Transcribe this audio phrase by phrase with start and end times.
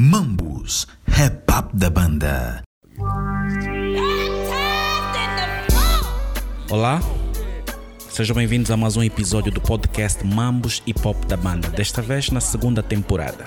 [0.00, 2.62] Mambus, rap up da banda.
[6.70, 7.02] Olá,
[8.08, 12.30] sejam bem-vindos a mais um episódio do podcast Mambos e Pop da banda, desta vez
[12.30, 13.46] na segunda temporada.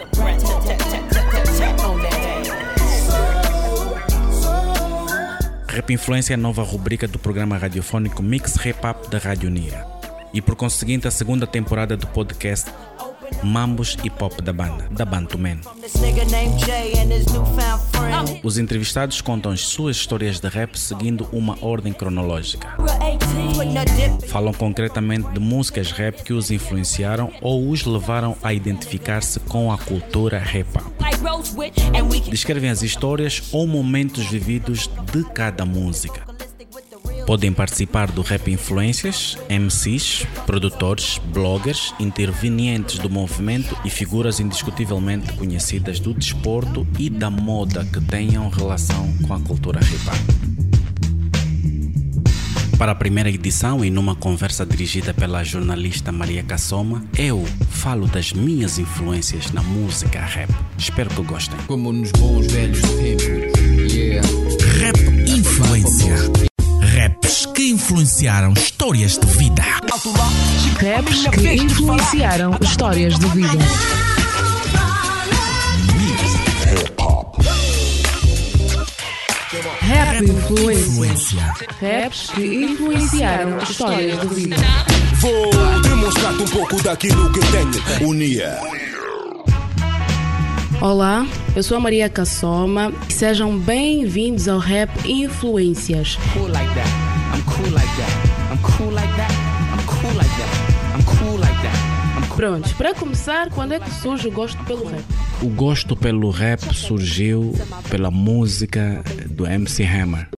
[5.69, 9.87] Rap Influência é a nova rubrica do programa radiofônico Mix Rap Up da Rádio Nira.
[10.33, 12.69] E por conseguinte, a segunda temporada do podcast
[13.43, 15.59] Mambos e Pop da banda, da Bantuman.
[18.43, 22.75] Os entrevistados contam as suas histórias de rap seguindo uma ordem cronológica.
[24.27, 29.77] Falam concretamente de músicas rap que os influenciaram ou os levaram a identificar-se com a
[29.77, 30.67] cultura rap.
[32.29, 36.30] Descrevem as histórias ou momentos vividos de cada música.
[37.31, 45.97] Podem participar do Rap Influências, MCs, produtores, bloggers, intervenientes do movimento e figuras indiscutivelmente conhecidas
[45.97, 50.41] do desporto e da moda que tenham relação com a cultura hip
[52.77, 58.33] para a primeira edição e numa conversa dirigida pela jornalista Maria Cassoma, eu falo das
[58.33, 60.49] minhas influências na música rap.
[60.77, 61.57] Espero que gostem.
[61.67, 63.93] Como nos bons velhos tempos.
[63.93, 64.27] Yeah.
[64.79, 66.50] Rap Influência.
[67.31, 69.63] Raps que influenciaram histórias de vida.
[69.63, 73.57] Raps que influenciaram histórias de vida.
[79.79, 81.53] Rap influência.
[81.79, 84.57] Raps que influenciaram histórias de vida.
[85.21, 88.09] Vou demonstrar-te um pouco daquilo que tenho.
[88.09, 88.59] Unia.
[90.81, 96.17] Olá, eu sou a Maria Cassoma e sejam bem-vindos ao Rap Influências.
[96.33, 97.10] Cool like that.
[97.51, 98.51] I'm cool like that.
[98.51, 99.31] I'm cool like that.
[99.73, 100.93] I'm cool like that.
[100.93, 102.15] I'm cool like that.
[102.15, 102.37] I'm cool.
[102.37, 105.03] Prontos, para começar, quando é que surge o gosto pelo rap?
[105.41, 107.53] O gosto pelo rap surgiu
[107.89, 110.29] pela música do MC Hammer.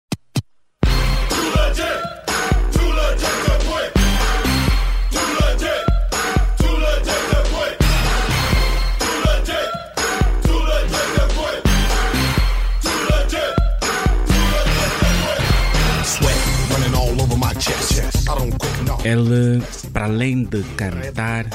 [19.04, 21.46] Ele, para além de cantar,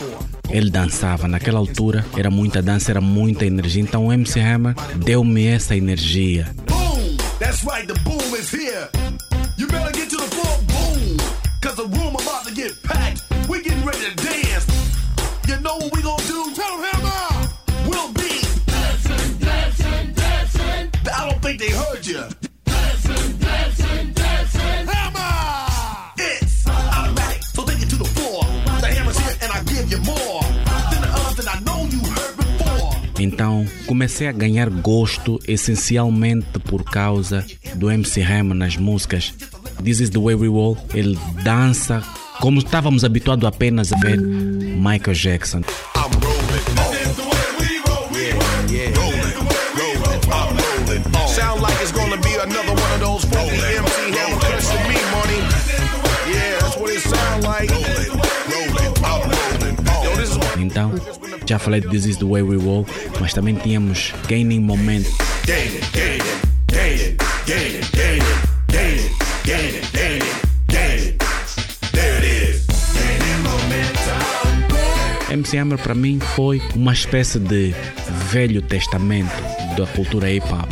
[0.50, 1.26] ele dançava.
[1.26, 3.82] Naquela altura era muita dança, era muita energia.
[3.82, 6.54] Então o MC Hammer deu-me essa energia.
[6.66, 7.16] Boom!
[7.38, 8.88] That's right, the boom is here.
[9.56, 11.16] You better get to the floor, boom!
[11.62, 13.22] Cause the room about to get packed.
[13.48, 14.66] We getting ready to dance.
[15.48, 16.17] You know what we gonna
[33.98, 37.44] comecei a ganhar gosto essencialmente por causa
[37.74, 39.34] do MC Hammer nas músicas.
[39.82, 40.78] This is the way we roll.
[40.94, 42.00] Ele dança
[42.40, 45.62] como estávamos habituados apenas a ver Michael Jackson.
[61.48, 62.86] Já falei de This Is The Way We Roll,
[63.18, 65.04] mas também tínhamos Gaining Moment.
[65.06, 66.28] Momentum.
[75.30, 77.74] MC Hammer para mim foi uma espécie de
[78.30, 79.32] velho testamento
[79.74, 80.70] da cultura hip hop.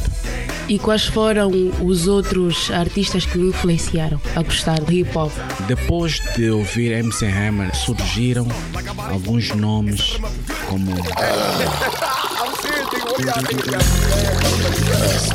[0.69, 1.51] E quais foram
[1.81, 5.33] os outros artistas que o influenciaram a gostar do hip hop?
[5.67, 8.47] Depois de ouvir MC Hammer, surgiram
[9.11, 10.19] alguns nomes
[10.69, 10.93] como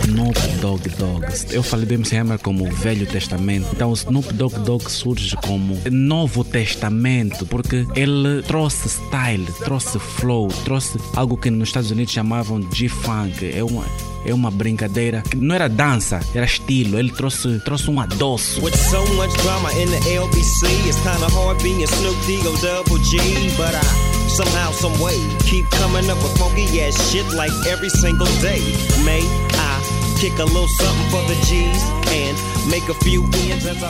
[0.03, 1.25] Snoop Dogg Dogg.
[1.51, 3.67] Eu falei do MC Hammer como Velho Testamento.
[3.73, 10.47] Então o Snoop Dogg Dogg surge como Novo Testamento, porque ele trouxe style, trouxe flow,
[10.63, 13.51] trouxe algo que nos Estados Unidos chamavam de funk.
[13.53, 13.85] É uma
[14.23, 16.99] é uma brincadeira que não era dança, era estilo.
[16.99, 18.63] Ele trouxe trouxe um adoço.
[18.63, 23.17] With so much drama in the LBC, it's kinda hard being Snoop D-O double G.
[23.57, 28.31] But I somehow, some way keep coming up with funky ass shit like every single
[28.39, 28.61] day.
[29.03, 29.21] May
[29.53, 29.80] I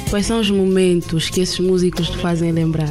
[0.10, 2.88] Quais são os momentos que esses músicos te fazem lembrar?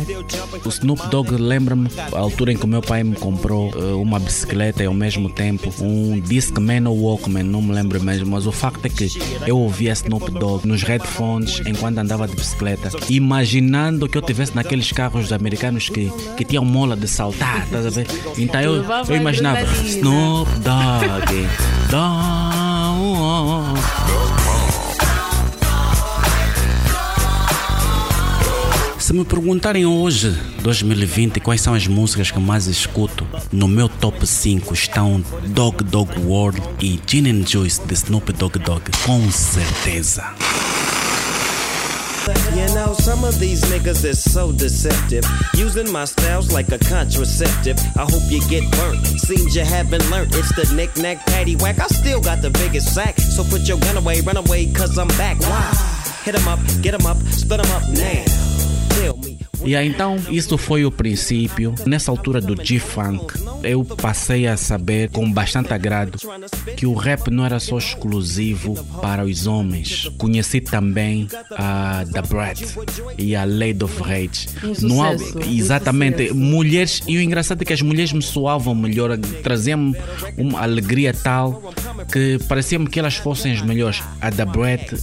[0.62, 4.18] O Snoop Dogg lembra-me a altura em que o meu pai me comprou eh, uma
[4.18, 8.52] bicicleta e ao mesmo tempo um Discman ou Walkman, não me lembro mesmo, mas o
[8.52, 9.08] facto é que
[9.46, 14.92] eu ouvia Snoop Dogg nos headphones enquanto andava de bicicleta, imaginando que eu tivesse naqueles
[14.92, 18.06] carros americanos que, que tinham mola de saltar, estás a ver?
[18.36, 19.62] Então eu, eu imaginava.
[19.86, 21.48] Snoop Dogg,
[21.90, 22.59] Dogg.
[28.98, 34.24] Se me perguntarem hoje, 2020, quais são as músicas que mais escuto, no meu top
[34.24, 40.24] 5 estão Dog Dog World e Gin and Juice de Snoop Dogg Dogg, com certeza.
[42.54, 45.24] You know, some of these niggas is so deceptive.
[45.54, 47.78] Using my styles like a contraceptive.
[47.96, 49.06] I hope you get burnt.
[49.06, 50.34] Seems you haven't learned.
[50.34, 51.78] It's the knick-knack, paddywhack.
[51.78, 53.18] I still got the biggest sack.
[53.18, 55.40] So put your gun away, run away, cause I'm back.
[55.40, 55.90] Why?
[56.24, 58.29] Hit 'em up, get 'em up, split 'em up now.
[59.70, 61.72] E aí, então, isso foi o princípio.
[61.86, 66.18] Nessa altura do G-Funk, eu passei a saber com bastante agrado
[66.76, 70.10] que o rap não era só exclusivo para os homens.
[70.18, 72.62] Conheci também a The Brat
[73.16, 74.48] e a Lady of Rage.
[74.64, 76.34] Um um exatamente, sucesso.
[76.34, 79.94] mulheres, e o engraçado é que as mulheres me soavam melhor, traziam
[80.36, 81.72] uma alegria tal
[82.12, 84.02] que parecia-me que elas fossem as melhores.
[84.20, 84.94] A The Brat,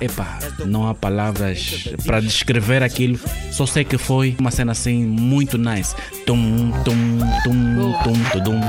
[0.00, 3.18] epá, não há palavras para descrever aquilo,
[3.50, 5.94] só sei que foi uma cena assim muito nice.
[6.26, 8.60] Tum, tum, tum, tum, tudum.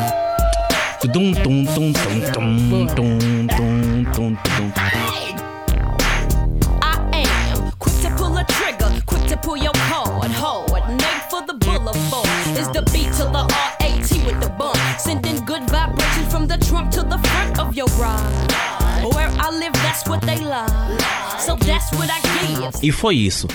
[1.01, 4.71] Tudum, tum, tum, tum, tum, tum, tum, tum, tudum.
[7.79, 8.45] Quick to pull a
[9.05, 10.87] quick to your card, hard.
[10.89, 12.57] Made for the boulevard.
[12.57, 14.77] Is the beat to the R-A-T with the bump.
[14.99, 18.80] Sending good vibrations from the trunk to the front of your ride.
[19.01, 20.69] Where I live, that's what they love.
[21.39, 22.79] So that's what I give.
[22.83, 23.47] E foi isso.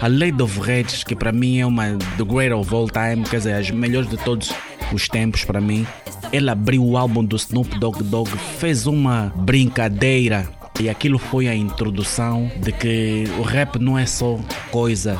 [0.00, 3.38] A Lady of Rage, que para mim é uma the great of all time, quer
[3.38, 4.52] dizer, as melhores de todos
[4.92, 5.86] os tempos para mim.
[6.32, 10.48] Ela abriu o álbum do Snoop Dogg Dogg, fez uma brincadeira
[10.80, 14.38] e aquilo foi a introdução de que o rap não é só
[14.70, 15.18] coisa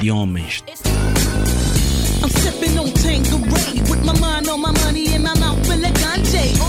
[0.00, 0.62] de homens.
[2.22, 2.88] I'm sipping on
[3.90, 6.67] with my mind on my money and my mouth full of ganja.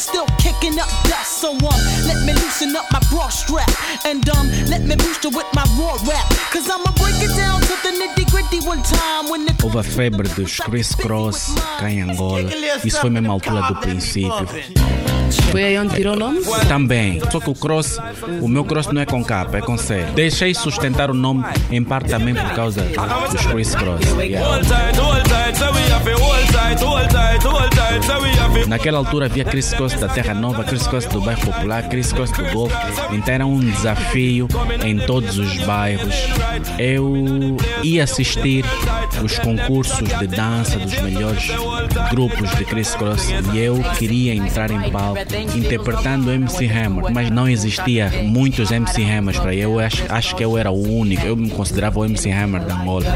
[0.00, 1.44] Still kicking up dust.
[1.44, 1.52] So
[2.08, 3.70] let me loosen up my bra strap.
[4.06, 6.26] And um, let me boost it with my raw rap.
[6.52, 8.19] Cause I'ma break it down to the nitty
[9.62, 12.48] Houve a febre dos Chris Cross cá em Angola.
[12.84, 14.48] Isso foi mesmo a altura do princípio.
[15.50, 16.40] Foi aí onde tirou o nome?
[16.66, 17.20] Também.
[17.30, 17.98] Só que o cross,
[18.40, 20.04] o meu cross não é com capa, é com C.
[20.14, 22.82] Deixei sustentar o nome em parte também por causa
[23.30, 24.00] dos Chris Cross.
[24.18, 24.60] Yeah.
[28.66, 32.30] Naquela altura havia Chris Cross da Terra Nova, Chris Cross do bairro Popular, Chris Cross
[32.32, 32.76] do Golfo.
[33.12, 34.48] Então era um desafio
[34.84, 36.14] em todos os bairros.
[36.78, 38.29] Eu ia assistir
[39.22, 41.48] os concursos de dança dos melhores
[42.10, 45.20] grupos de Chris Cross e eu queria entrar em palco
[45.54, 49.78] interpretando MC Hammer, mas não existia muitos MC Hammers para eu.
[49.78, 51.26] Acho, acho que eu era o único.
[51.26, 53.06] Eu me considerava o MC Hammer da Angola.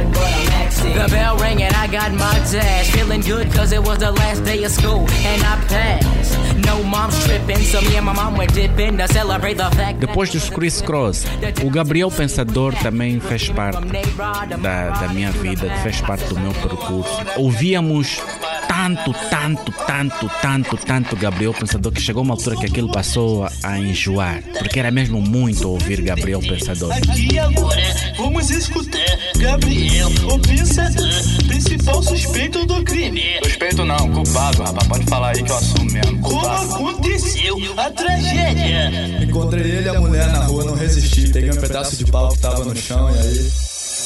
[0.82, 2.90] The bell rang and I got my dash.
[2.90, 6.44] Feeling good cause it was the last day of school and I passed.
[6.66, 10.30] No mom's tripping, so me and my mom went dipping to celebrate the fact Depois
[10.30, 11.24] dos Chris Cross,
[11.64, 13.86] o Gabriel Pensador também fez parte
[14.60, 17.10] da, da minha vida, fez parte do meu percurso.
[17.36, 18.20] Ouvíamos
[18.84, 23.78] tanto, tanto, tanto, tanto, tanto Gabriel Pensador que chegou uma altura que aquilo passou a,
[23.78, 26.92] enjoar, porque era mesmo muito ouvir Gabriel Pensador.
[27.16, 27.80] E agora
[28.18, 29.00] vamos escutar
[29.36, 31.08] Gabriel, o pensador,
[31.46, 33.22] principal suspeito do crime.
[33.44, 34.86] Suspeito não, culpado, rapaz.
[34.86, 36.20] Pode falar aí que eu assumo mesmo.
[36.20, 36.74] Como Culpado.
[36.74, 39.22] aconteceu a tragédia?
[39.22, 41.30] Encontrei ele e a mulher na rua, não resisti.
[41.30, 43.50] Peguei um pedaço de pau que tava no chão e aí.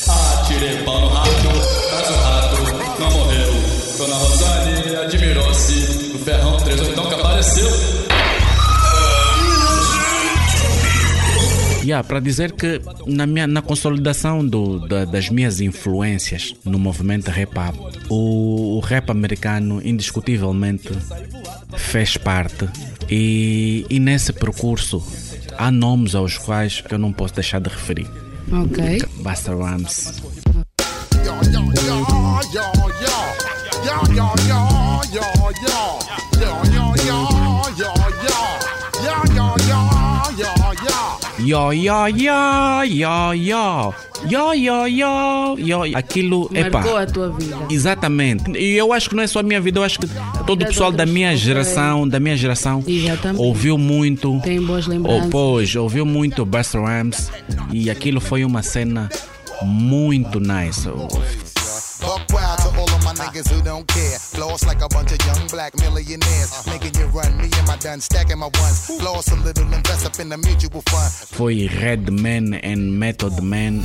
[0.08, 1.30] Ah, tirei pau no rato,
[1.92, 3.57] mas o rato não morreu.
[3.98, 6.12] Dona Rosane admirou-se.
[6.14, 7.68] O ferrão 38 que apareceu.
[11.84, 17.30] Yeah, para dizer que na, minha, na consolidação do, da- das minhas influências no movimento
[17.30, 17.50] rap
[18.10, 20.90] o, o rap americano indiscutivelmente
[21.76, 22.68] fez parte
[23.08, 25.02] e, e nesse percurso
[25.56, 28.06] há nomes aos quais eu não posso deixar de referir.
[28.52, 29.02] Ok.
[29.22, 30.22] Busta Rhymes,
[31.24, 31.34] Yo,
[32.52, 32.62] yo,
[33.00, 33.38] yo,
[41.49, 43.95] yo, yo.
[44.28, 45.85] Yo, yo, yo, yo.
[45.95, 46.80] Aquilo, epa.
[46.80, 47.57] Marcou a tua vida.
[47.71, 48.50] Exatamente.
[48.50, 50.09] E eu acho que não é só a minha vida, eu acho que
[50.47, 52.85] todo o pessoal da minha geração, da minha geração,
[53.37, 54.40] ouviu muito.
[54.42, 55.30] Tem boas lembranças.
[55.30, 57.30] pois, ouviu muito Busta Rhymes
[57.73, 59.09] e aquilo foi uma cena
[59.62, 60.88] muito nice.
[63.18, 64.18] Niggas who don't care.
[64.18, 66.52] Floss like a bunch of young black millionaires.
[66.52, 66.70] Uh-huh.
[66.72, 68.87] Making you run, me and my done stacking my ones.
[68.87, 71.12] Floss a little, invest up in the mutual fund.
[71.12, 73.82] Foi Redman and Method Man.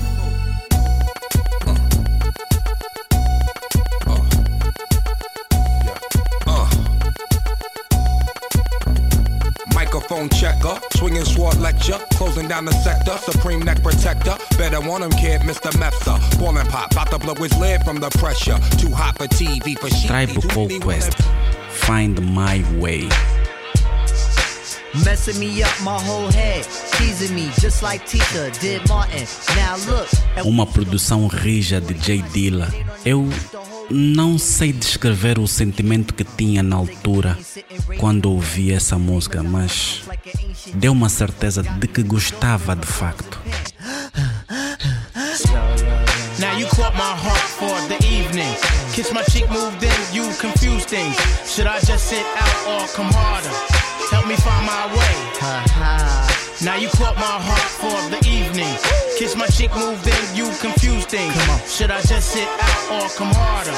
[10.23, 14.35] Microphone checker, swinging sword lecture, closing down the sector, supreme neck protector.
[14.57, 15.71] Better want him, kid, Mr.
[15.73, 16.19] Mepsa.
[16.39, 18.57] Ballin' pop, about to blow his lid from the pressure.
[18.77, 20.07] Too hot for TV, for shit.
[20.07, 21.17] Tribe Called Quest.
[21.69, 23.09] Find My Way.
[25.03, 26.63] Messing me up my whole head,
[26.93, 29.25] teasing me just like Tita did Martin.
[29.55, 30.07] Now look,
[30.45, 32.71] Uma produção rija de J Dilla.
[33.03, 33.27] Eu
[33.89, 37.37] não sei descrever o sentimento que tinha na altura
[37.99, 40.01] quando ouvi essa música, mas
[40.73, 43.39] deu uma certeza de que gostava de facto.
[46.39, 48.55] Now you caught my heart for the evening.
[48.93, 51.15] Kiss my cheek, moved in, you confuse things.
[51.45, 53.49] Should I just sit out or come harder?
[54.11, 56.32] Help me find my way.
[56.61, 58.75] Now you caught my heart for the evening.
[59.17, 61.33] Kiss my cheek, moved in, you confuse things.
[61.69, 63.71] Should I just sit out or come harder?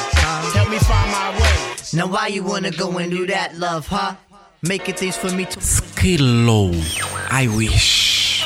[0.58, 1.76] Help me find my way.
[1.94, 4.16] now why you wanna go and do that, love, huh?
[4.62, 5.60] Making things for me to
[5.96, 6.72] Kilo,
[7.30, 8.44] I wish.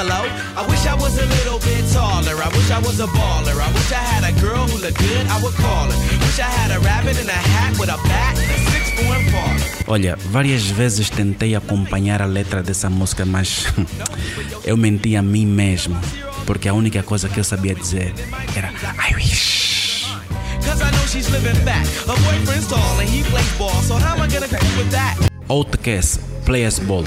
[0.00, 0.22] Hello?
[0.56, 1.57] I wish I was a little bit
[2.18, 2.42] taller.
[2.42, 3.56] I wish I was a baller.
[3.60, 5.98] I wish I had a girl who looked good, I would call her.
[6.24, 9.14] Wish I had a rabbit in a hat with a bat and a six four
[9.32, 9.60] parlor.
[9.86, 13.66] Olha, várias vezes tentei acompanhar a letra dessa música, mas
[14.64, 15.98] eu menti a mim mesmo,
[16.46, 18.12] porque a única coisa que eu sabia dizer
[18.56, 18.70] era
[19.10, 19.58] I wish.
[25.48, 27.04] Know Players Ball.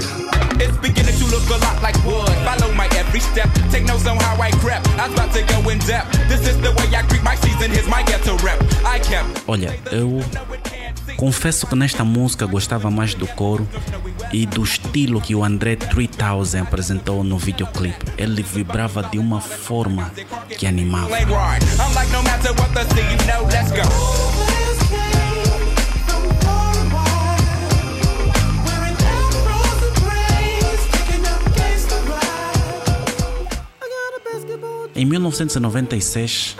[0.62, 2.30] It's beginning to look a lot like wood.
[2.46, 3.50] Follow my every step.
[3.72, 4.86] Take notes on how I crept.
[4.90, 6.12] I was about to go in depth.
[6.28, 7.72] This is the way I greet my season.
[7.72, 8.36] Here's my ghetto.
[8.86, 9.42] I kept.
[9.48, 10.20] Olha, eu
[11.16, 13.68] confesso que nesta música gostava mais do coro
[14.32, 18.12] e do estilo que o André 3000 apresentou no videoclipe.
[18.16, 20.12] Ele vibrava de uma forma
[20.56, 21.08] que animava.
[35.02, 36.56] Em 1996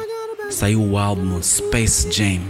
[0.50, 2.40] saiu o álbum Space Jam.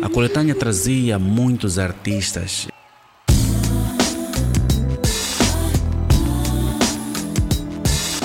[0.00, 2.68] A coletânea trazia muitos artistas.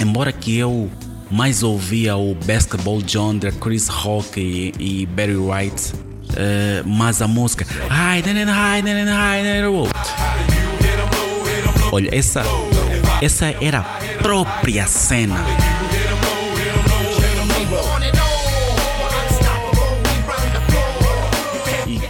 [0.01, 0.89] Embora que eu
[1.29, 5.95] mais ouvia o Basketball John, Chris Rock e, e Barry White,
[6.33, 7.65] eh, mas a música.
[11.91, 12.41] Olha, essa,
[13.21, 15.66] essa era a própria cena.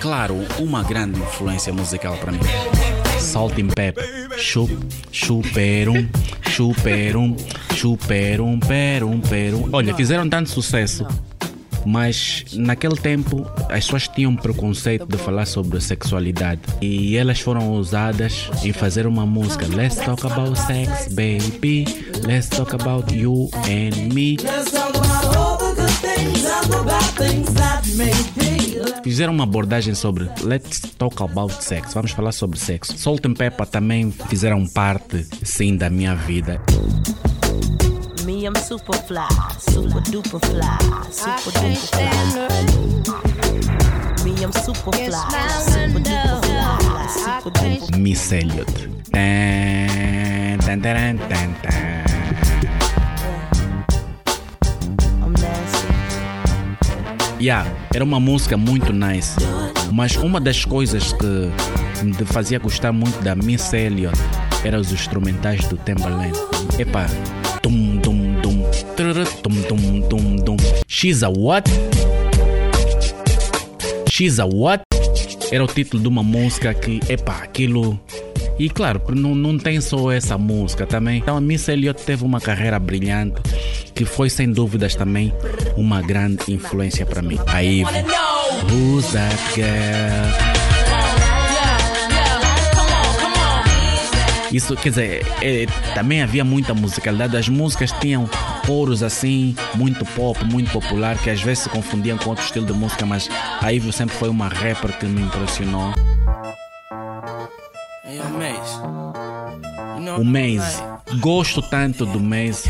[0.07, 2.39] Claro, uma grande influência musical para mim.
[3.19, 4.05] Salt and Pepper,
[4.37, 4.71] chup,
[5.11, 6.07] chuperum,
[6.49, 7.35] chuperum,
[7.75, 9.69] chuperum, perum, perum.
[9.73, 11.05] Olha, fizeram tanto sucesso,
[11.85, 18.49] mas naquele tempo as pessoas tinham preconceito de falar sobre sexualidade e elas foram usadas
[18.63, 19.67] em fazer uma música.
[19.67, 21.83] Let's talk about sex, baby.
[22.25, 24.37] Let's talk about you and me.
[24.41, 28.56] Let's talk about all the good things and the bad things that may be.
[29.03, 31.93] Fizeram uma abordagem sobre Let's Talk About Sex.
[31.93, 32.97] Vamos falar sobre sexo.
[32.97, 36.61] Salt and Pepper também fizeram parte, sim, da minha vida.
[38.25, 39.21] Me, I'm super fly,
[39.57, 40.77] super duper fly,
[41.11, 42.07] super duper fly.
[44.23, 45.09] Me, I'm super fly,
[45.63, 48.89] super duper fly, super duper Miss Elliot.
[49.11, 52.06] Tan, tan, taran, tan, tan.
[57.39, 59.35] Yeah, era uma música muito nice.
[59.93, 64.17] Mas uma das coisas que me fazia gostar muito da Miss Elliot
[64.63, 66.33] eram os instrumentais do Timbaland.
[66.79, 67.05] Epa,
[67.61, 68.63] tum tum tum,
[68.95, 70.57] trrr, tum tum tum tum.
[70.87, 71.69] She's a what?
[74.09, 74.83] She's a what?
[75.51, 77.99] Era o título de uma música que, epa, aquilo.
[78.59, 81.19] E claro, não, não tem só essa música também.
[81.19, 83.41] Então a Miss Elliot teve uma carreira brilhante
[83.93, 85.33] que foi sem dúvidas também
[85.75, 87.39] uma grande influência para mim.
[87.47, 87.83] A Eve.
[88.71, 90.57] Who's that girl?
[94.51, 97.35] Isso quer dizer, é, também havia muita musicalidade.
[97.35, 98.29] As músicas tinham
[98.65, 102.73] coros assim, muito pop, muito popular, que às vezes se confundiam com outro estilo de
[102.73, 103.29] música, mas
[103.61, 105.93] a Ivy sempre foi uma rapper que me impressionou.
[110.17, 110.81] O Maze.
[111.19, 112.69] Gosto tanto do Maze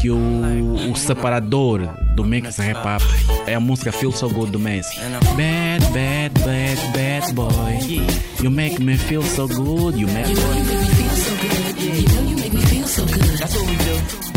[0.00, 1.80] que o, o separador
[2.14, 3.04] do mix rap up
[3.46, 4.88] é a música Feel So Good do Maze.
[5.36, 8.02] Bad, bad, bad, bad boy.
[8.42, 9.98] You make me feel so good.
[9.98, 11.78] You make me feel so good.
[11.82, 13.38] You know you make me feel so good.
[13.38, 14.28] That's what we do.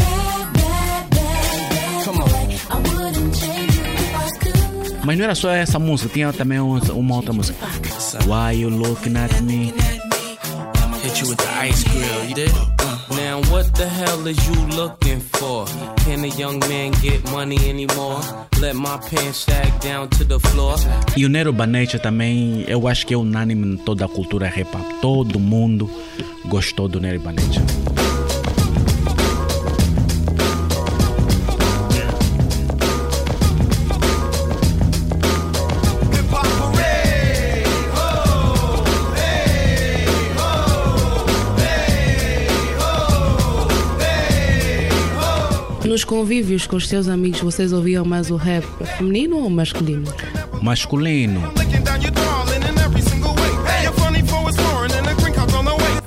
[5.04, 7.58] Mas não era só essa música, tinha também uma outra música.
[8.28, 9.74] Why you looking at me?
[11.02, 12.52] Hit you with the ice grill, you did?
[13.10, 15.66] Now what the hell is you looking for?
[16.06, 18.22] Can a young man get money anymore?
[18.60, 20.76] Let my pants sag down to the floor.
[21.18, 24.70] E o Nero Banecha também, eu acho que é unânime em toda a cultura hip
[24.76, 25.02] hop.
[25.02, 25.90] Todo mundo
[26.46, 27.62] gostou do Nero Banecha.
[46.12, 48.66] Convívios com os seus amigos, vocês ouviam mais o rap
[48.98, 50.14] feminino ou masculino?
[50.62, 51.42] Masculino.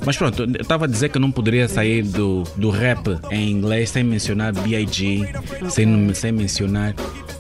[0.05, 3.89] Mas pronto, eu estava a dizer que não poderia sair do, do rap em inglês
[3.89, 5.27] sem mencionar B.I.G.,
[5.71, 6.95] sem, sem mencionar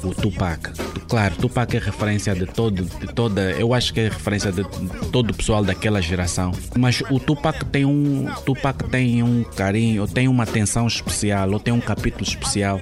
[0.04, 0.70] o Tupac.
[1.08, 4.64] Claro, Tupac é referência de todo, de toda, eu acho que é referência de
[5.10, 6.52] todo o pessoal daquela geração.
[6.78, 11.60] Mas o Tupac tem um, Tupac tem um carinho, ou tem uma atenção especial, ou
[11.60, 12.80] tem um capítulo especial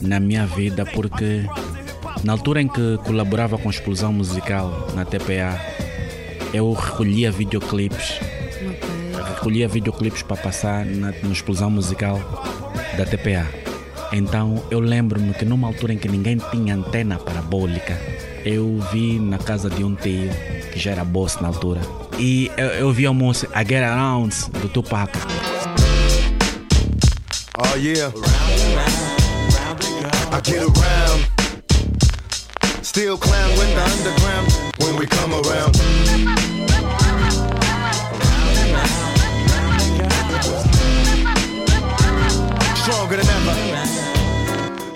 [0.00, 1.44] na minha vida, porque
[2.24, 5.60] na altura em que colaborava com a Explosão Musical na TPA,
[6.52, 8.18] eu recolhia videoclipes
[9.40, 12.20] recolhia videoclipes para passar na, na explosão musical
[12.96, 13.69] da TPA.
[14.12, 17.96] Então eu lembro-me que numa altura em que ninguém tinha antena parabólica,
[18.44, 20.30] eu vi na casa de um tio
[20.72, 21.80] que já era boss na altura.
[22.18, 25.12] E eu, eu vi a música I Get Around do Tupac.
[27.56, 28.12] Oh yeah.
[30.32, 31.26] I get around.
[32.82, 35.76] Still clown with the underground when we come around.
[42.76, 43.69] Stronger than ever.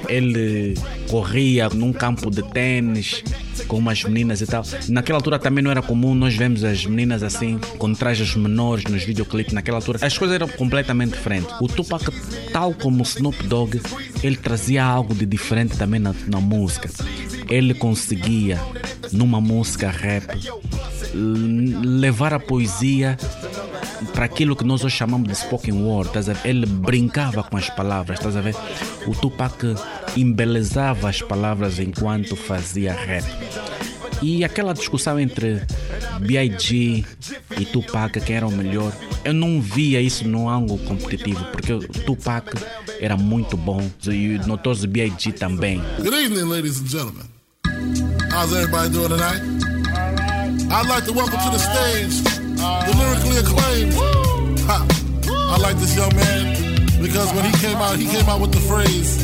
[0.09, 0.75] Ele
[1.09, 3.23] corria num campo de tênis
[3.69, 4.62] com umas meninas e tal.
[4.88, 9.05] Naquela altura também não era comum nós vemos as meninas assim, com trajes menores nos
[9.05, 9.53] videoclipes.
[9.53, 11.51] Naquela altura as coisas eram completamente diferentes.
[11.61, 12.05] O Tupac,
[12.53, 13.81] tal como o Snoop Dogg,
[14.23, 16.88] ele trazia algo de diferente também na, na música.
[17.49, 18.61] Ele conseguia,
[19.12, 20.27] numa música rap,
[21.14, 23.16] levar a poesia
[24.12, 26.48] para aquilo que nós hoje chamamos de spoken word, estás a ver?
[26.48, 28.55] Ele brincava com as palavras, estás a ver?
[29.07, 29.74] O Tupac
[30.16, 33.24] embelezava as palavras enquanto fazia rap.
[34.22, 35.62] E aquela discussão entre
[36.20, 37.05] B.I.G.
[37.59, 38.92] e Tupac, quem era o melhor,
[39.24, 42.50] eu não via isso no ângulo competitivo, porque Tupac
[43.00, 45.33] era muito bom e o notoso B.I.G.
[45.33, 45.83] também.
[45.98, 47.27] Good evening, ladies and gentlemen.
[48.33, 49.54] How's everybody doing tonight?
[50.70, 52.22] I'd like to welcome to the stage
[52.57, 53.94] the lyrically acclaimed.
[54.64, 54.87] Ha.
[55.29, 56.55] I like this young man
[57.00, 59.20] because when he came out, he came out with the phrase,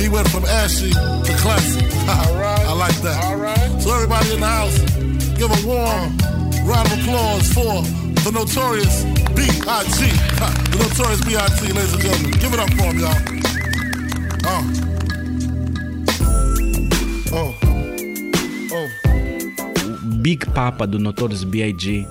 [0.00, 1.84] he went from ashy to classy.
[2.08, 3.80] I like that.
[3.80, 4.78] So everybody in the house,
[5.36, 6.16] give a warm
[6.66, 7.82] round of applause for
[8.24, 9.04] the notorious
[9.34, 10.08] B.I.G.
[10.70, 12.30] The notorious B.I.G., ladies and gentlemen.
[12.40, 13.32] Give it up for him, y'all.
[14.44, 14.91] Oh.
[20.22, 22.06] Big Papa do Notorious B.I.G.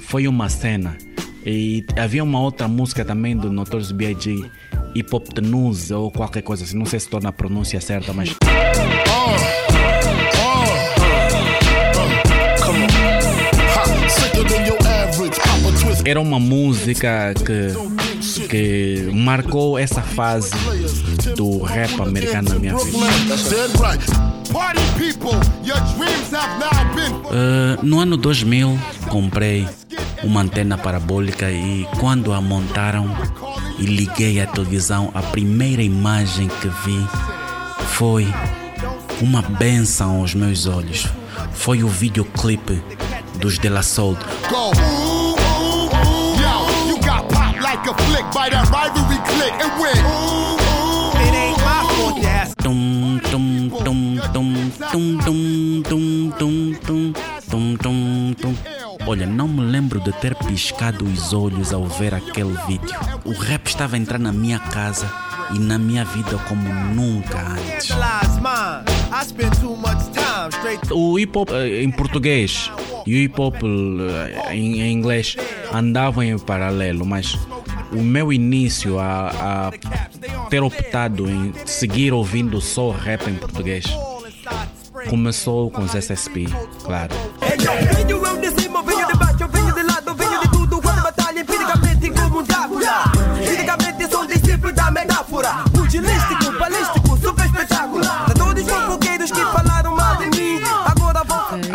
[0.00, 0.98] foi uma cena.
[1.46, 4.44] E havia uma outra música também do Notorious B.I.G.
[4.92, 6.76] Hip Hop News ou qualquer coisa assim.
[6.76, 8.34] Não sei se torna a pronúncia certa, mas.
[16.04, 20.50] Era uma música que, que marcou essa fase
[21.36, 24.37] do rap americano na minha vida.
[27.30, 29.68] Ah, no ano 2000 comprei
[30.22, 33.08] uma antena parabólica e quando a montaram
[33.78, 37.06] e liguei a televisão, a primeira imagem que vi
[37.90, 38.26] foi
[39.20, 41.06] uma benção aos meus olhos.
[41.52, 42.82] Foi o videoclipe
[43.40, 44.16] dos De La Soul.
[52.62, 54.07] Tum, tum, tum
[54.70, 57.12] tum, tum, tum, tum, tum,
[57.48, 58.54] tum, tum, tum.
[59.06, 62.94] Olha, não me lembro de ter piscado os olhos ao ver aquele vídeo.
[63.24, 65.10] O rap estava a entrar na minha casa
[65.54, 67.90] e na minha vida como nunca antes.
[70.90, 72.70] O hip hop eh, em português
[73.06, 75.36] e o hip hop eh, em, inglês
[75.72, 77.38] andavam em paralelo, mas
[77.92, 83.86] o meu início a, a ter optado em seguir ouvindo só rap em português
[85.08, 86.46] Começou com os SSP,
[86.82, 87.14] claro.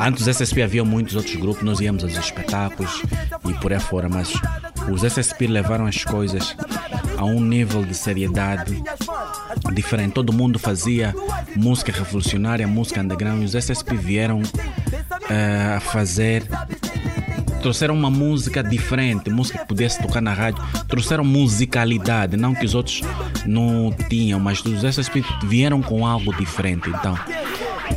[0.06, 3.02] Antes dos SSP havia muitos outros grupos, nós íamos aos espetáculos
[3.48, 4.34] e por aí fora, mas
[4.92, 6.56] os SSP levaram as coisas
[7.18, 8.84] a um nível de seriedade
[9.74, 10.14] diferente.
[10.14, 11.14] Todo mundo fazia
[11.56, 14.42] música revolucionária, música underground, e os SSP vieram
[15.30, 16.44] eh, a fazer.
[17.62, 20.62] Trouxeram uma música diferente, música que pudesse tocar na rádio.
[20.88, 23.02] Trouxeram musicalidade, não que os outros
[23.46, 26.90] não tinham, mas os SSP vieram com algo diferente.
[26.90, 27.18] Então,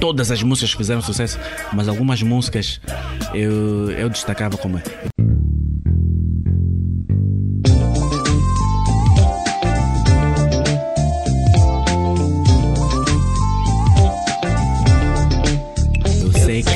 [0.01, 1.39] todas as músicas fizeram sucesso,
[1.73, 2.81] mas algumas músicas
[3.35, 4.79] eu, eu destacava como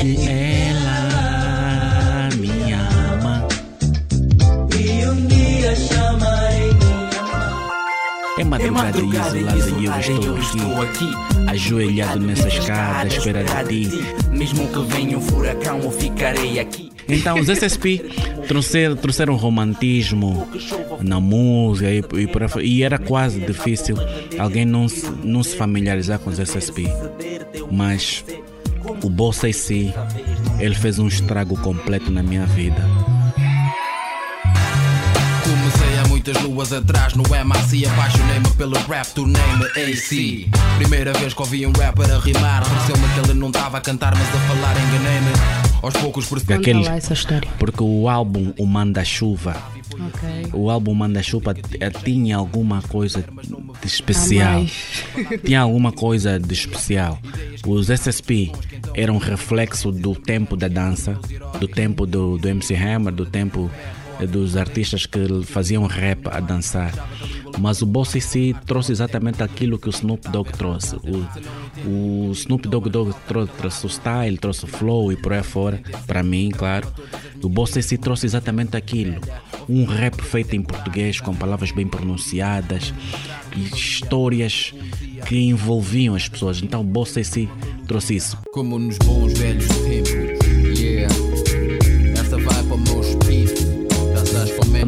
[0.01, 0.99] que ela
[2.35, 3.47] me ama.
[4.75, 6.71] E um dia chamarei
[8.39, 11.07] É madrugada e isolada e eu estou aqui,
[11.47, 14.03] ajoelhado nessa escada, à espera de ti.
[14.31, 16.91] Mesmo que venha um furacão, eu ficarei aqui.
[17.07, 18.03] Então, os SSP
[18.47, 20.47] trouxeram, trouxeram romantismo
[21.01, 22.29] na música e, e,
[22.63, 23.97] e era quase difícil
[24.39, 26.87] alguém não se, não se familiarizar com os SSP.
[27.69, 28.23] Mas
[29.03, 29.93] o Bossa em si,
[30.59, 32.81] ele fez um estrago completo na minha vida.
[35.43, 41.41] Comecei há muitas luas atrás no MAC Apaixonei-me pelo rap, tornei-me AC Primeira vez que
[41.41, 44.75] ouvi um rapper a rimar Pareceu-me que ele não estava a cantar mas a falar
[44.77, 45.31] enganei-me.
[45.81, 46.83] Aos poucos percebi Aquele,
[47.57, 49.55] porque o álbum O Manda-Chuva,
[50.07, 50.49] Ok.
[50.53, 53.23] o álbum Manda-Chuva eh, tinha alguma coisa
[53.81, 54.65] de especial.
[55.45, 57.19] tinha alguma coisa de especial.
[57.65, 58.51] Os SSP
[58.95, 61.19] eram reflexo do tempo da dança,
[61.59, 63.69] do tempo do, do MC Hammer, do tempo
[64.19, 66.91] eh, dos artistas que faziam rap a dançar.
[67.59, 67.85] Mas o
[68.17, 70.95] em si trouxe exatamente aquilo que o Snoop Dogg trouxe.
[70.95, 75.43] O, o Snoop Dogg, Dogg trou- trouxe o style, trouxe o flow e por aí
[75.43, 76.87] fora, para mim, claro.
[77.43, 79.19] O em si trouxe exatamente aquilo.
[79.69, 82.93] Um rap feito em português, com palavras bem pronunciadas
[83.55, 84.73] e histórias
[85.27, 86.61] que envolviam as pessoas.
[86.63, 86.83] Então o
[87.19, 87.49] em si
[87.87, 88.37] trouxe isso.
[88.53, 90.11] Como nos bons velhos tempos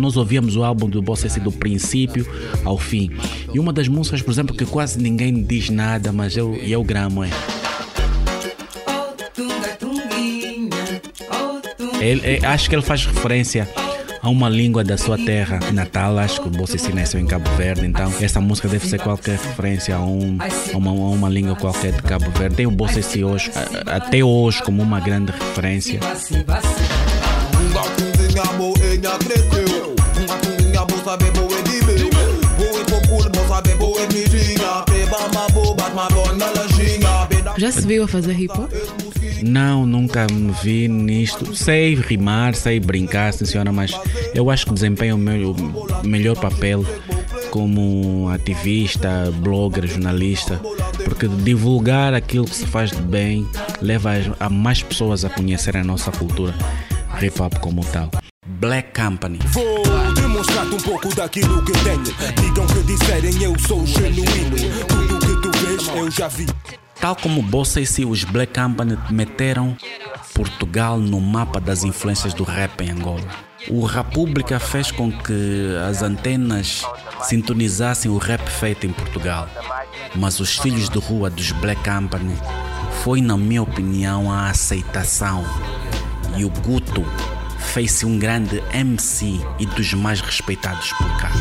[0.03, 2.27] Nós ouvíamos o álbum do Bossa si do princípio
[2.65, 3.09] ao fim.
[3.53, 7.23] E uma das músicas, por exemplo, que quase ninguém diz nada, mas eu, eu gramo
[7.23, 7.29] é.
[12.01, 13.65] Ele, é, acho que ele faz referência
[14.21, 16.17] a uma língua da sua terra natal.
[16.19, 18.99] Acho que o Bossa em si nasceu em Cabo Verde, então essa música deve ser
[18.99, 20.37] qualquer referência a, um,
[20.73, 22.57] a uma, a uma língua qualquer de Cabo Verde.
[22.57, 25.99] Tem o Bossa em si hoje, a- até hoje, como uma grande referência.
[37.57, 38.71] Já se viu a fazer hip hop?
[39.43, 41.55] Não, nunca me vi nisto.
[41.55, 43.91] Sei rimar, sei brincar, sim senhora, mas
[44.33, 46.85] eu acho que desempenho o meu o melhor papel
[47.51, 50.59] como ativista, blogger, jornalista,
[51.03, 53.47] porque divulgar aquilo que se faz de bem
[53.81, 56.55] leva a mais pessoas a conhecerem a nossa cultura
[57.21, 58.09] hip hop como tal.
[58.59, 59.39] Black Company.
[59.47, 62.03] Vou demonstrar-te um pouco daquilo que tenho.
[62.41, 64.55] Digam que disserem, eu sou genuíno.
[64.87, 66.45] Tudo que tu vês, eu já vi.
[67.03, 69.75] Tal como Bossa e os Black Company meteram
[70.33, 73.27] Portugal no mapa das influências do rap em Angola.
[73.67, 76.81] O República fez com que as antenas
[77.23, 79.49] sintonizassem o rap feito em Portugal.
[80.15, 82.37] Mas os filhos de rua dos Black Company
[83.03, 85.43] foi, na minha opinião, a aceitação.
[86.37, 87.03] E o Guto
[87.73, 91.31] fez-se um grande MC e dos mais respeitados por cá.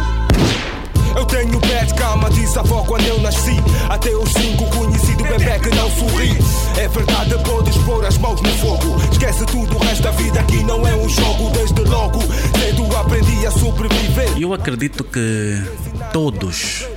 [1.22, 3.54] Eu tenho pé de cama, disse a avó quando eu nasci.
[3.88, 6.36] Até os cinco conhecido bebê que não sorri.
[6.76, 9.00] É verdade, podes pôr as mãos no fogo.
[9.12, 11.50] Esquece tudo, o resto da vida aqui não é um jogo.
[11.50, 12.18] Desde logo,
[12.58, 14.36] cedo aprendi a sobreviver.
[14.36, 15.62] Eu acredito que
[16.12, 16.88] todos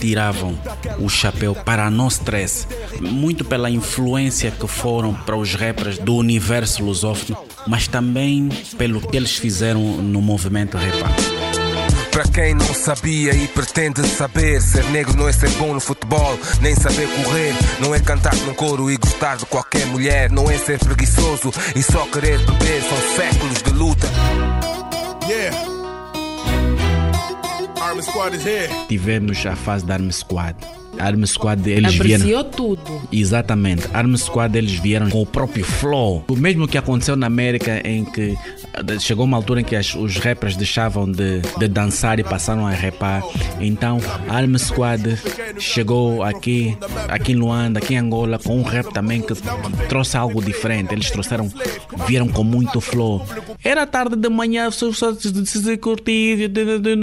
[0.00, 0.58] tiravam
[0.98, 2.66] o chapéu para não stress,
[3.00, 7.38] muito pela influência que foram para os rappers do universo lusófono,
[7.68, 11.43] mas também pelo que eles fizeram no movimento rap.
[12.34, 16.74] Quem não sabia e pretende saber, ser negro não é ser bom no futebol, nem
[16.74, 20.80] saber correr, não é cantar num coro e gostar de qualquer mulher, não é ser
[20.80, 24.08] preguiçoso e só querer beber, são séculos de luta.
[25.28, 25.56] Yeah.
[27.80, 28.68] Army Squad is here.
[28.88, 30.56] Tivemos a fase da Army Squad.
[30.98, 32.44] A Army Squad eles Apreciou vieram.
[32.50, 33.02] tudo.
[33.12, 33.86] Exatamente.
[33.92, 36.24] Army Squad eles vieram com o próprio flow.
[36.28, 38.36] O mesmo que aconteceu na América em que
[38.74, 42.66] eh, chegou uma altura em que as- os rappers deixavam de, de dançar e passaram
[42.66, 43.22] a rapar.
[43.60, 45.02] Então a Army Squad
[45.58, 46.76] chegou aqui,
[47.08, 49.34] aqui em Luanda, aqui em Angola, com um rap também que
[49.88, 50.92] trouxe algo diferente.
[50.92, 51.50] Eles trouxeram,
[52.06, 53.24] vieram com muito flow.
[53.62, 56.96] Era tarde de manhã, só se curtir, de- de-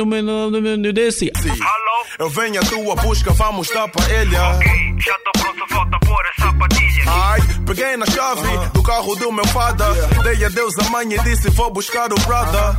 [2.20, 4.32] Eu venho à tua busca, vamos dar pra ele.
[4.32, 6.52] Já tô pronto, volta por essa
[7.74, 9.86] peguei na chave do carro do meu fada.
[10.24, 12.76] Dei adeus à mãe e disse: Vou buscar o brother.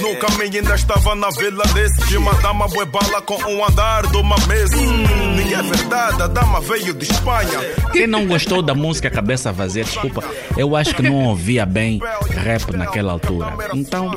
[0.00, 2.06] No caminho ainda estava na vila desse.
[2.06, 4.76] De uma dama boi bala com um andar de uma mesa.
[4.76, 7.58] Ninguém é verdade, a dama veio de Espanha.
[7.92, 10.22] Quem não gostou da música Cabeça Vazia, desculpa,
[10.56, 13.52] eu acho que não ouvia bem rap naquela altura.
[13.74, 14.12] Então,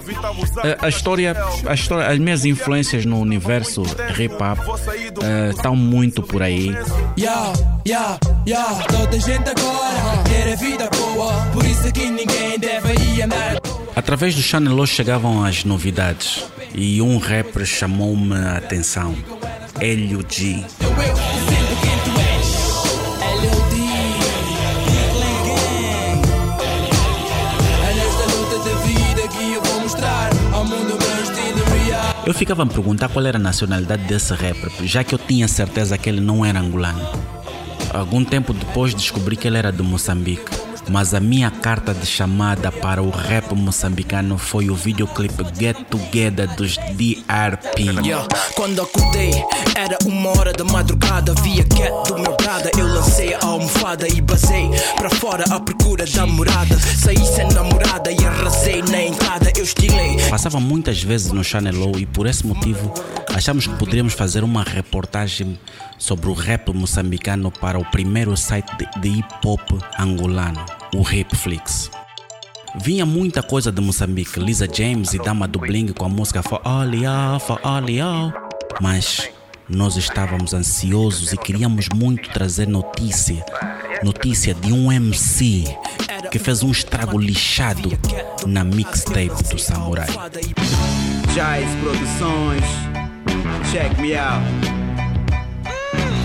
[0.81, 3.83] a, a história, a história, as minhas influências no universo
[4.17, 4.59] hip hop
[5.23, 6.75] eh, estão muito por aí.
[7.17, 7.53] Ya,
[7.85, 13.21] ya, ya, toda gente agora quer a vida boa, por isso aqui ninguém deve ir
[13.23, 13.57] andar.
[13.95, 19.15] Através do Channel chegavam as novidades e um rapper chamou-me a atenção,
[19.79, 20.63] Hélio G.
[20.65, 21.49] É.
[32.29, 35.47] Eu ficava a me perguntar qual era a nacionalidade desse rapper, já que eu tinha
[35.47, 37.01] certeza que ele não era angolano.
[37.93, 40.51] Algum tempo depois descobri que ele era de Moçambique,
[40.89, 46.47] mas a minha carta de chamada para o rap moçambicano foi o videoclipe Get Together
[46.55, 47.79] dos DRP.
[48.03, 49.31] Yeah, Quando acordei,
[49.75, 51.33] era uma hora da madrugada.
[51.41, 52.71] Via cat do meu brada.
[52.77, 56.77] Eu lancei a almofada e basei para fora à procura da morada.
[56.79, 59.51] Saí sem namorada e arrasei na entrada.
[59.55, 60.17] Eu estilei.
[60.29, 62.93] Passava muitas vezes no Channel O e por esse motivo
[63.33, 65.57] achamos que poderíamos fazer uma reportagem
[65.97, 68.71] sobre o rap moçambicano para o primeiro site
[69.01, 69.61] de hip hop
[69.97, 71.89] angolano, o Rapflix.
[72.75, 76.61] Vinha muita coisa de Moçambique, Lisa James e Dama do Bling com a música For
[76.63, 78.31] All Y'all, For All Y'all.
[78.79, 79.29] Mas
[79.67, 83.43] nós estávamos ansiosos e queríamos muito trazer notícia,
[84.03, 85.65] notícia de um MC
[86.31, 87.91] que fez um estrago lixado
[88.45, 90.07] na mixtape do Samurai.
[91.35, 92.63] Jais Produções,
[93.71, 94.78] check me out.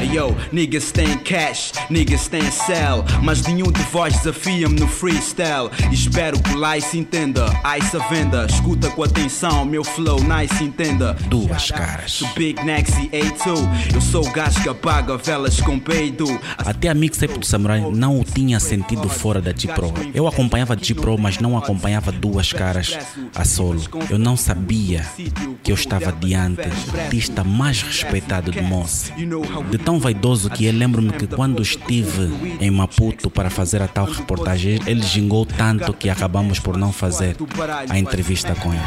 [0.05, 6.41] Yo, niggas tem cash, niggas tem cell Mas nenhum de vós desafia-me no freestyle espero
[6.41, 7.47] que lá se entenda,
[7.79, 13.95] ice a venda Escuta com atenção, meu flow nice entenda Duas caras Big Nexi A2
[13.95, 16.27] Eu sou o gajo que apaga velas com peido
[16.59, 19.93] Até a mixtape do Samurai não o tinha sentido fora da G-Pro.
[20.13, 22.99] Eu acompanhava G-Pro, mas não acompanhava duas caras
[23.35, 23.81] a solo.
[24.11, 25.07] Eu não sabia
[25.63, 29.13] que eu estava diante do artista mais respeitado do Moça.
[29.71, 34.07] De tão vaidoso que eu lembro-me que quando estive em Maputo para fazer a tal
[34.07, 37.37] reportagem, ele gingou tanto que acabamos por não fazer
[37.89, 38.83] a entrevista com ele.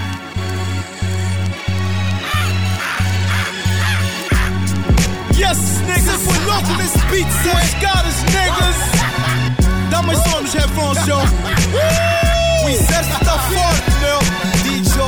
[5.37, 9.89] Yes, niggas, foi louco nesse beat, seus caras, niggas.
[9.91, 11.23] Dá mais som nos refrões, Joe.
[12.65, 14.26] O exército tá forte, meu.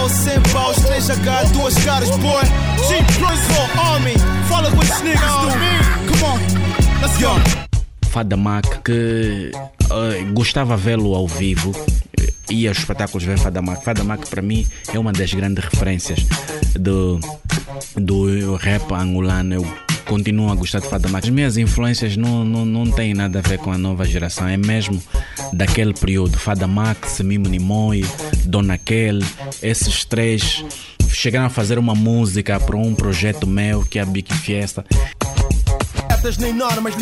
[0.09, 2.43] Sempre aos 3H, duas caras, boy.
[2.87, 4.13] G Pro Army,
[4.49, 6.09] fala com esses niggas, do.
[6.09, 7.69] Come on, let's go.
[8.09, 11.71] Fada Mac, que eh, gostava vê-lo ao vivo,
[12.19, 13.83] eh, ia aos espetáculos ver Fada Mac.
[13.83, 16.25] Fada Mac, para mim, é uma das grandes referências
[16.73, 17.19] do,
[17.95, 19.55] do rap angolano.
[19.55, 21.23] Eu continuo a gostar de Fada Mac.
[21.23, 24.57] As minhas influências não, não, não têm nada a ver com a nova geração, é
[24.57, 24.99] mesmo
[25.53, 26.35] daquele período.
[26.35, 28.03] Fada Max, Mimo Nimoy,
[28.43, 29.19] Dona Kel,
[29.61, 30.65] esses três
[31.07, 34.83] chegaram a fazer uma música para um projeto meu que é a Big Fiesta.
[36.19, 36.93] Certas nem normas,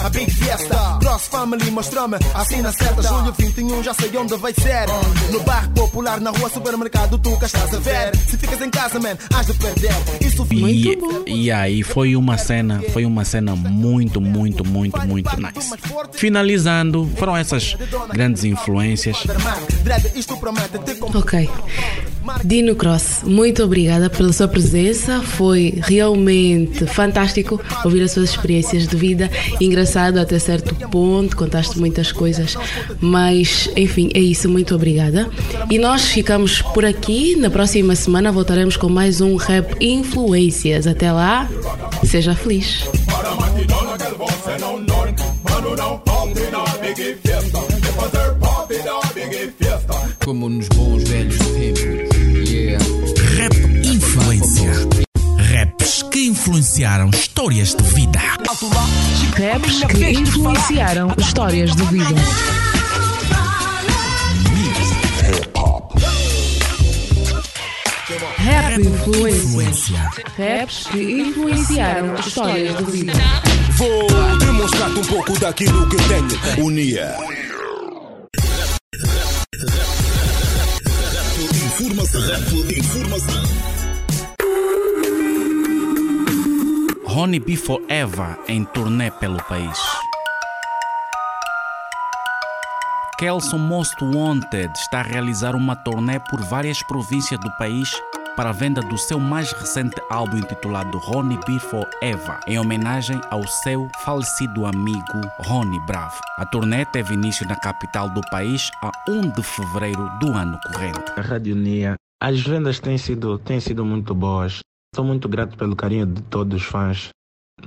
[0.00, 0.98] a Big Fiesta.
[1.00, 3.02] Cross Family mostrou-me a cena certa.
[3.02, 4.86] Julho 21, já sei onde vai ser.
[5.30, 8.16] No bairro popular, na rua, supermercado, tu cá estás a ver.
[8.16, 9.92] Se ficas em casa, man, has de perder.
[10.20, 15.70] Isso E, e aí foi uma cena, foi uma cena muito, muito, muito, muito nice.
[16.12, 17.76] Finalizando, foram essas
[18.12, 19.24] grandes influências.
[21.14, 21.48] Ok.
[22.44, 25.20] Dino Cross, muito obrigada pela sua presença.
[25.20, 29.30] Foi realmente fantástico ouvir as suas experiências de vida.
[29.60, 32.56] Engraçado até certo ponto, contaste muitas coisas.
[33.00, 34.48] Mas, enfim, é isso.
[34.48, 35.28] Muito obrigada.
[35.70, 37.36] E nós ficamos por aqui.
[37.36, 40.86] Na próxima semana voltaremos com mais um Rap Influências.
[40.86, 41.48] Até lá,
[42.04, 42.84] seja feliz.
[50.24, 51.63] Como nos bons velhos tempos.
[56.24, 58.18] Que influenciaram histórias de vida.
[58.18, 62.14] Raps que influenciaram histórias de vida.
[68.38, 70.10] Rap Influência.
[70.38, 73.12] Raps que influenciaram histórias de vida.
[73.76, 76.64] Vou demonstrar-te um pouco daquilo que tenho.
[76.64, 77.16] Unia.
[81.52, 82.20] Informação.
[87.24, 89.78] Ronnie B Forever em turnê pelo país.
[93.18, 97.90] Kelson Most Wanted está a realizar uma turnê por várias províncias do país
[98.36, 103.46] para a venda do seu mais recente álbum intitulado Ronnie B Forever, em homenagem ao
[103.46, 106.20] seu falecido amigo Ronnie Bravo.
[106.36, 111.10] A turnê teve início na capital do país a 1 de fevereiro do ano corrente.
[111.16, 114.60] A Rádio Nia, as vendas têm sido, têm sido muito boas.
[114.94, 117.08] Estou muito grato pelo carinho de todos os fãs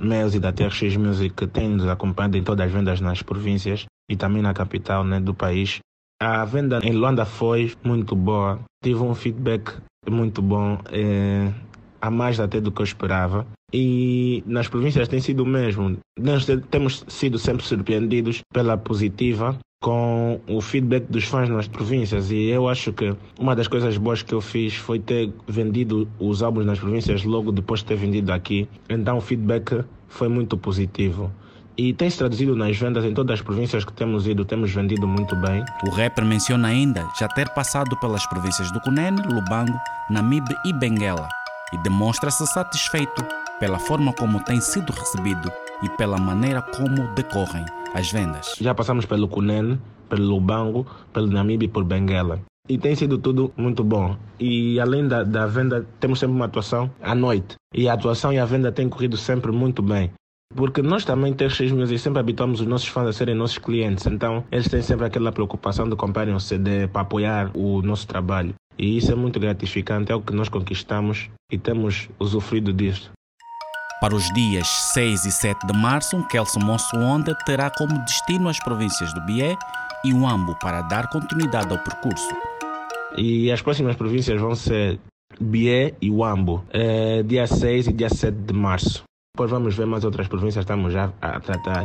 [0.00, 3.84] meus e da TRX Music que têm nos acompanhado em todas as vendas nas províncias
[4.10, 5.78] e também na capital né, do país.
[6.22, 9.76] A venda em Luanda foi muito boa, tive um feedback
[10.08, 11.52] muito bom, é,
[12.00, 13.46] a mais até do que eu esperava.
[13.72, 15.98] E nas províncias tem sido o mesmo.
[16.18, 22.30] Nós te- temos sido sempre surpreendidos pela positiva com o feedback dos fãs nas províncias
[22.32, 26.42] e eu acho que uma das coisas boas que eu fiz foi ter vendido os
[26.42, 28.68] álbuns nas províncias logo depois de ter vendido aqui.
[28.88, 31.30] Então o feedback foi muito positivo.
[31.76, 35.06] E tem se traduzido nas vendas em todas as províncias que temos ido, temos vendido
[35.06, 35.62] muito bem.
[35.86, 39.78] O rapper menciona ainda já ter passado pelas províncias do Cunene, Lubango,
[40.10, 41.28] Namibe e Benguela
[41.72, 43.24] e demonstra-se satisfeito
[43.58, 45.50] pela forma como tem sido recebido
[45.82, 48.54] e pela maneira como decorrem as vendas.
[48.60, 52.40] Já passamos pelo Cunene, pelo Lubango, pelo Namibe e por Benguela.
[52.68, 54.16] E tem sido tudo muito bom.
[54.38, 57.56] E além da, da venda, temos sempre uma atuação à noite.
[57.74, 60.10] E a atuação e a venda têm corrido sempre muito bem.
[60.54, 64.06] Porque nós também, TRX Music, sempre habituamos os nossos fãs a serem nossos clientes.
[64.06, 68.54] Então, eles têm sempre aquela preocupação de comprarem um CD para apoiar o nosso trabalho.
[68.78, 73.10] E isso é muito gratificante, é o que nós conquistamos e temos usufruído disso.
[74.00, 78.60] Para os dias 6 e 7 de março, Kelson Monso Onda terá como destino as
[78.60, 79.56] províncias do Bié
[80.04, 82.28] e Uambo para dar continuidade ao percurso.
[83.16, 85.00] E as próximas províncias vão ser
[85.40, 89.02] Bié e Uambo, eh, dia 6 e dia 7 de março.
[89.34, 91.84] Depois vamos ver mais outras províncias, estamos já a tratar.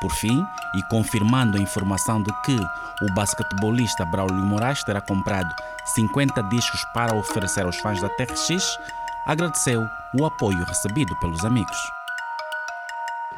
[0.00, 0.42] Por fim,
[0.74, 7.14] e confirmando a informação de que o basquetebolista Braulio Moraes terá comprado 50 discos para
[7.14, 8.78] oferecer aos fãs da TRX,
[9.26, 9.82] agradeceu
[10.18, 11.76] o apoio recebido pelos amigos.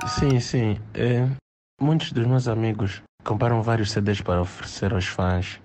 [0.07, 0.78] Sim, sim.
[0.94, 1.28] é,
[1.80, 5.61] muitos dos meus amigos compraram vários CDs para oferecer aos fãs.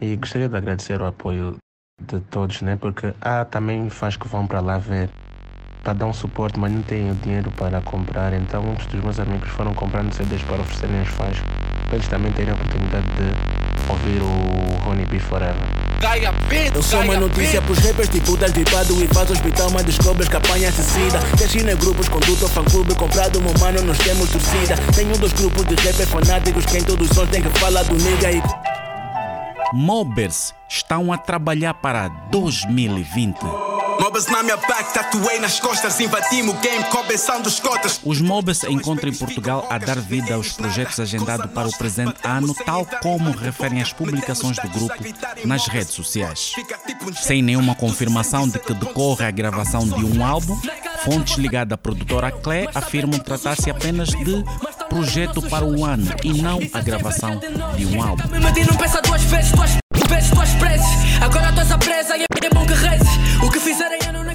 [0.00, 1.56] E gostaria de agradecer o apoio
[2.02, 2.76] de todos, né?
[2.76, 5.08] Porque há também fãs que vão para lá ver,
[5.82, 8.32] para dar um suporte, mas não têm o dinheiro para comprar.
[8.34, 11.38] Então muitos dos meus amigos foram comprando CDs para oferecerem aos fãs,
[11.86, 15.85] para eles também terem a oportunidade de ouvir o Ronnie B Forever.
[16.74, 20.36] Eu sou uma notícia pros rappers tipo das dripado e faz hospital, mas descobres que
[20.36, 21.18] apanha acessida.
[21.36, 24.76] Descina grupos, conduto, fã clube, comprado, meu mano, nós temos torcida.
[24.94, 27.94] Tenho dois grupos de rappers fanáticos que em todos os sons tem que falar do
[27.94, 28.42] nigga e.
[29.72, 33.75] Mobbers estão a trabalhar para 2020.
[34.00, 38.00] Mobbers na minha back, tatuei nas costas, invadimos o game, cobeção dos cotas.
[38.04, 42.54] Os Mobbers encontram em Portugal a dar vida aos projetos agendados para o presente ano,
[42.64, 44.94] tal como referem as publicações do grupo
[45.44, 46.52] nas redes sociais.
[47.22, 50.58] Sem nenhuma confirmação de que decorre a gravação de um álbum,
[51.04, 54.44] fontes ligadas à produtora Clé afirmam tratar-se apenas de
[54.88, 57.40] projeto para o ano e não a gravação
[57.76, 58.24] de um álbum.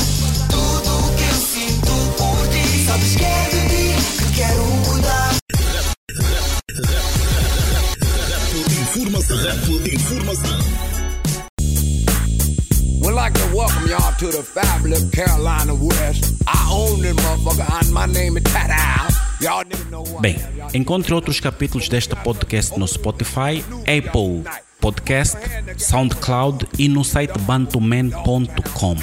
[0.49, 2.85] tudo o que eu sinto por ti.
[2.85, 5.14] Sabes que é de ti que quero cuidar.
[9.15, 10.59] Informação, rap, informação.
[13.01, 16.35] We'd like to welcome y'all to the fabulous Carolina West.
[16.45, 18.43] I own this motherfucker, and my name is.
[20.19, 20.35] Bem,
[20.73, 24.43] encontre outros capítulos deste podcast no Spotify, Apple
[24.81, 25.37] Podcast,
[25.77, 28.97] SoundCloud e no site bantuman.com.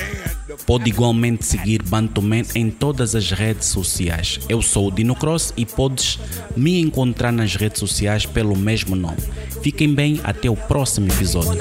[0.67, 4.41] Pode igualmente seguir Bantuman em todas as redes sociais.
[4.49, 6.19] Eu sou o Dino Cross e podes
[6.57, 9.23] me encontrar nas redes sociais pelo mesmo nome.
[9.63, 11.59] Fiquem bem, até o próximo episódio.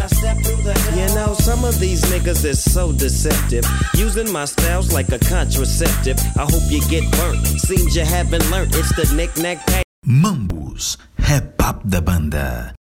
[10.06, 12.81] Mambus, rap up da banda.